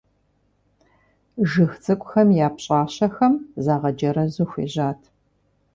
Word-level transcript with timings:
Жыг 1.49 1.71
цӀыкӀухэм 1.83 2.29
я 2.45 2.47
пщӀащэхэм 2.55 3.33
загъэджэрэзу 3.63 4.47
хуежьат. 4.49 5.01